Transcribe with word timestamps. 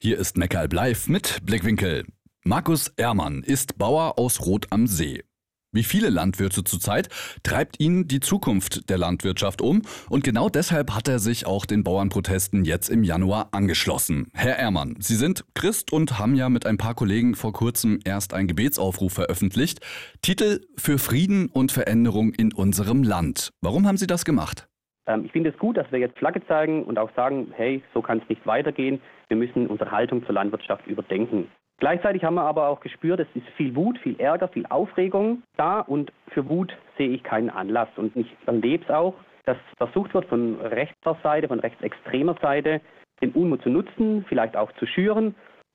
Hier 0.00 0.16
ist 0.16 0.36
Meckerl 0.38 0.68
Live 0.72 1.08
mit 1.08 1.40
Blickwinkel. 1.42 2.04
Markus 2.44 2.92
Ehrmann 2.96 3.42
ist 3.42 3.78
Bauer 3.78 4.16
aus 4.16 4.46
Rot 4.46 4.68
am 4.70 4.86
See. 4.86 5.24
Wie 5.72 5.82
viele 5.82 6.08
Landwirte 6.08 6.62
zurzeit 6.62 7.08
treibt 7.42 7.80
ihn 7.80 8.06
die 8.06 8.20
Zukunft 8.20 8.88
der 8.90 8.96
Landwirtschaft 8.96 9.60
um 9.60 9.82
und 10.08 10.22
genau 10.22 10.48
deshalb 10.48 10.94
hat 10.94 11.08
er 11.08 11.18
sich 11.18 11.46
auch 11.46 11.66
den 11.66 11.82
Bauernprotesten 11.82 12.64
jetzt 12.64 12.90
im 12.90 13.02
Januar 13.02 13.48
angeschlossen. 13.50 14.28
Herr 14.34 14.56
Ehrmann, 14.56 14.94
Sie 15.00 15.16
sind 15.16 15.44
Christ 15.54 15.92
und 15.92 16.16
haben 16.20 16.36
ja 16.36 16.48
mit 16.48 16.64
ein 16.64 16.78
paar 16.78 16.94
Kollegen 16.94 17.34
vor 17.34 17.52
kurzem 17.52 17.98
erst 18.04 18.34
einen 18.34 18.46
Gebetsaufruf 18.46 19.12
veröffentlicht. 19.12 19.80
Titel 20.22 20.64
für 20.76 21.00
Frieden 21.00 21.48
und 21.48 21.72
Veränderung 21.72 22.32
in 22.34 22.52
unserem 22.52 23.02
Land. 23.02 23.50
Warum 23.62 23.84
haben 23.88 23.96
Sie 23.96 24.06
das 24.06 24.24
gemacht? 24.24 24.68
Ähm, 25.08 25.24
ich 25.24 25.32
finde 25.32 25.50
es 25.50 25.58
gut, 25.58 25.76
dass 25.76 25.90
wir 25.90 25.98
jetzt 25.98 26.18
Flagge 26.18 26.46
zeigen 26.46 26.84
und 26.84 26.98
auch 26.98 27.10
sagen, 27.16 27.52
hey, 27.56 27.82
so 27.94 28.02
kann 28.02 28.18
es 28.18 28.28
nicht 28.28 28.46
weitergehen. 28.46 29.00
Wir 29.28 29.36
müssen 29.36 29.66
unsere 29.66 29.90
Haltung 29.90 30.24
zur 30.24 30.34
Landwirtschaft 30.34 30.86
überdenken. 30.86 31.50
Gleichzeitig 31.78 32.24
haben 32.24 32.34
wir 32.34 32.42
aber 32.42 32.68
auch 32.68 32.80
gespürt, 32.80 33.20
es 33.20 33.28
ist 33.34 33.46
viel 33.56 33.74
Wut, 33.74 33.98
viel 33.98 34.18
Ärger, 34.20 34.48
viel 34.48 34.66
Aufregung 34.66 35.42
da 35.56 35.80
und 35.80 36.12
für 36.28 36.48
Wut 36.48 36.76
sehe 36.96 37.08
ich 37.08 37.22
keinen 37.22 37.50
Anlass. 37.50 37.88
Und 37.96 38.16
ich 38.16 38.26
erlebe 38.46 38.84
es 38.84 38.90
auch, 38.90 39.14
dass 39.44 39.56
versucht 39.76 40.12
wird 40.12 40.26
von 40.26 40.60
rechter 40.60 41.16
Seite, 41.22 41.48
von 41.48 41.60
rechtsextremer 41.60 42.36
Seite, 42.42 42.80
den 43.22 43.30
Unmut 43.32 43.62
zu 43.62 43.70
nutzen, 43.70 44.24
vielleicht 44.28 44.56
auch 44.56 44.72
zu 44.72 44.86
schüren. 44.86 45.34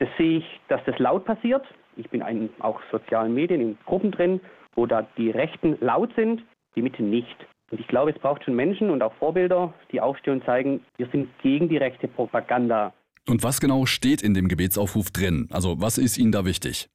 Das 0.00 0.08
sehe 0.18 0.38
ich, 0.38 0.60
dass 0.68 0.84
das 0.84 0.98
laut 0.98 1.24
passiert. 1.24 1.64
Ich 1.96 2.10
bin 2.10 2.22
in 2.22 2.50
auch 2.58 2.80
sozialen 2.90 3.32
Medien, 3.32 3.60
in 3.60 3.78
Gruppen 3.86 4.10
drin, 4.10 4.40
wo 4.74 4.86
da 4.86 5.06
die 5.16 5.30
Rechten 5.30 5.78
laut 5.80 6.12
sind, 6.16 6.42
die 6.74 6.82
Mitte 6.82 7.04
nicht. 7.04 7.36
Und 7.70 7.80
ich 7.80 7.86
glaube, 7.88 8.10
es 8.10 8.18
braucht 8.18 8.44
schon 8.44 8.54
Menschen 8.54 8.90
und 8.90 9.02
auch 9.02 9.14
Vorbilder, 9.14 9.72
die 9.90 10.00
aufstehen 10.00 10.34
und 10.34 10.44
zeigen, 10.44 10.80
wir 10.96 11.08
sind 11.08 11.28
gegen 11.42 11.68
die 11.68 11.76
rechte 11.76 12.08
Propaganda. 12.08 12.92
Und 13.26 13.42
was 13.42 13.60
genau 13.60 13.86
steht 13.86 14.22
in 14.22 14.34
dem 14.34 14.48
Gebetsaufruf 14.48 15.10
drin? 15.10 15.48
Also 15.50 15.80
was 15.80 15.98
ist 15.98 16.18
Ihnen 16.18 16.32
da 16.32 16.44
wichtig? 16.44 16.88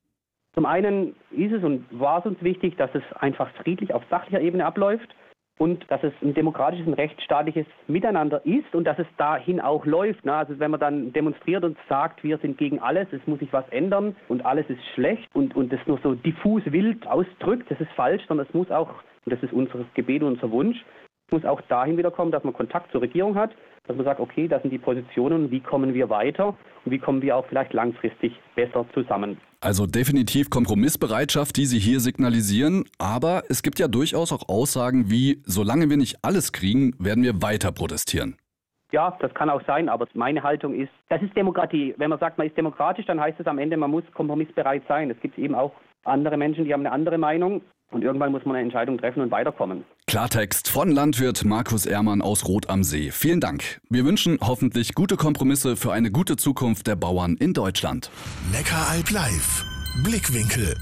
Zum 0.54 0.66
einen 0.66 1.16
ist 1.32 1.54
es 1.54 1.64
und 1.64 1.86
war 1.92 2.20
es 2.20 2.26
uns 2.26 2.42
wichtig, 2.42 2.76
dass 2.78 2.90
es 2.94 3.04
einfach 3.20 3.50
friedlich 3.64 3.94
auf 3.94 4.04
sachlicher 4.10 4.42
Ebene 4.42 4.66
abläuft 4.66 5.10
und 5.60 5.86
dass 5.92 6.02
es 6.04 6.14
ein 6.22 6.34
demokratisches 6.34 6.88
und 6.88 6.94
rechtsstaatliches 6.94 7.68
Miteinander 7.88 8.44
ist 8.46 8.74
und 8.74 8.86
dass 8.86 8.98
es 8.98 9.08
dahin 9.18 9.60
auch 9.60 9.86
läuft. 9.86 10.26
Ne? 10.26 10.34
Also 10.34 10.58
wenn 10.58 10.72
man 10.72 10.80
dann 10.80 11.14
demonstriert 11.14 11.64
und 11.64 11.78
sagt, 11.88 12.24
wir 12.24 12.38
sind 12.40 12.58
gegen 12.58 12.80
alles, 12.80 13.08
es 13.12 13.26
muss 13.28 13.40
sich 13.40 13.52
was 13.54 13.68
ändern 13.70 14.16
und 14.30 14.46
alles 14.46 14.68
ist 14.70 14.84
schlecht 14.96 15.30
und, 15.34 15.56
und 15.56 15.72
das 15.72 15.80
nur 15.86 16.00
so 16.02 16.16
diffus 16.16 16.64
wild 16.66 17.06
ausdrückt, 17.06 17.70
das 17.70 17.80
ist 17.80 17.92
falsch, 17.92 18.24
sondern 18.28 18.48
es 18.48 18.54
muss 18.54 18.72
auch 18.72 18.90
und 19.26 19.34
das 19.34 19.44
ist 19.44 19.54
unser 19.54 19.86
Gebet 19.94 20.24
und 20.24 20.30
unser 20.30 20.50
Wunsch, 20.50 20.78
muss 21.32 21.46
auch 21.46 21.62
dahin 21.62 21.98
wieder 21.98 22.12
kommen, 22.12 22.32
dass 22.32 22.44
man 22.44 22.54
Kontakt 22.54 22.92
zur 22.92 23.02
Regierung 23.02 23.36
hat, 23.36 23.52
dass 23.88 23.96
man 23.96 24.06
sagt, 24.06 24.20
okay, 24.20 24.48
das 24.48 24.62
sind 24.62 24.72
die 24.72 24.78
Positionen, 24.78 25.52
wie 25.52 25.60
kommen 25.60 25.94
wir 25.94 26.10
weiter 26.10 26.56
und 26.86 26.92
wie 26.92 27.00
kommen 27.00 27.22
wir 27.22 27.36
auch 27.36 27.46
vielleicht 27.48 27.74
langfristig 27.74 28.34
besser 28.56 28.86
zusammen. 28.94 29.38
Also 29.62 29.86
definitiv 29.86 30.50
Kompromissbereitschaft, 30.50 31.58
die 31.58 31.66
Sie 31.66 31.80
hier 31.80 32.00
signalisieren, 32.00 32.86
aber 32.98 33.44
es 33.50 33.62
gibt 33.64 33.80
ja 33.80 33.88
durchaus 33.88 34.32
auch 34.32 34.48
Aussagen 34.48 35.10
wie, 35.10 35.42
solange 35.46 35.90
wir 35.90 35.98
nicht 35.98 36.18
alles 36.24 36.54
kriegen, 36.54 36.94
werden 37.00 37.24
wir 37.24 37.42
weiter 37.42 37.72
protestieren. 37.72 38.38
Ja, 38.92 39.16
das 39.20 39.34
kann 39.34 39.50
auch 39.50 39.62
sein, 39.68 39.88
aber 39.88 40.08
meine 40.14 40.42
Haltung 40.42 40.74
ist, 40.74 40.92
das 41.10 41.22
ist 41.22 41.36
Demokratie. 41.36 41.94
Wenn 41.98 42.10
man 42.10 42.20
sagt, 42.20 42.38
man 42.38 42.48
ist 42.48 42.58
demokratisch, 42.58 43.06
dann 43.06 43.20
heißt 43.20 43.40
es 43.40 43.46
am 43.46 43.60
Ende, 43.60 43.78
man 43.78 43.92
muss 43.92 44.04
kompromissbereit 44.14 44.84
sein. 44.88 45.12
Es 45.12 45.20
gibt 45.20 45.38
eben 45.38 45.54
auch 45.54 45.74
andere 46.04 46.38
Menschen, 46.38 46.66
die 46.66 46.74
haben 46.74 46.86
eine 46.86 46.92
andere 46.92 47.18
Meinung 47.18 47.62
und 47.92 48.04
irgendwann 48.04 48.32
muss 48.32 48.46
man 48.46 48.56
eine 48.56 48.64
Entscheidung 48.64 48.98
treffen 48.98 49.22
und 49.22 49.32
weiterkommen. 49.32 49.84
Klartext 50.08 50.70
von 50.70 50.92
Landwirt 50.92 51.46
Markus 51.46 51.86
Ehrmann 51.86 52.22
aus 52.22 52.48
Rot 52.48 52.70
am 52.70 52.84
See. 52.84 53.12
Vielen 53.12 53.40
Dank. 53.40 53.80
Wir 53.90 54.06
wünschen 54.06 54.38
hoffentlich 54.42 54.94
gute 54.96 55.18
Kompromisse 55.18 55.76
für 55.76 55.92
eine 55.92 56.12
gute 56.12 56.36
Zukunft 56.36 56.88
der 56.88 56.96
Bauern 56.96 57.36
in 57.38 57.54
Deutschland. 57.54 58.10
Neckaralb 58.52 59.10
live. 59.12 59.66
Blickwinkel. 60.04 60.76